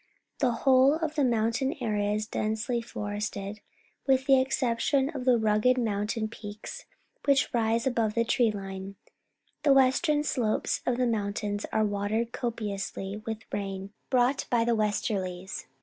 The 0.39 0.51
whole 0.65 0.95
of 0.95 1.13
the 1.13 1.23
mountain 1.23 1.75
area 1.79 2.11
is 2.15 2.25
densely 2.25 2.81
forested, 2.81 3.59
with 4.07 4.25
the 4.25 4.41
exception 4.41 5.11
of 5.11 5.25
the 5.25 5.37
rugged 5.37 5.77
mountain 5.77 6.27
peaks 6.27 6.85
which 7.25 7.53
rise 7.53 7.85
above 7.85 8.15
the 8.15 8.25
tree 8.25 8.49
line. 8.49 8.95
The 9.61 9.73
western 9.73 10.23
slopes 10.23 10.81
of 10.87 10.97
the 10.97 11.05
mountains 11.05 11.67
are 11.71 11.85
watered 11.85 12.31
copiously 12.31 13.21
with 13.27 13.43
rain 13.51 13.93
brought 14.09 14.47
by 14.49 14.65
the 14.65 14.73
westerlies. 14.75 15.67